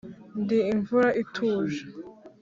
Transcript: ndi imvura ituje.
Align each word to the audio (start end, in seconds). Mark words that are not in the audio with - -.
ndi 0.41 0.59
imvura 0.73 1.07
ituje. 1.21 1.81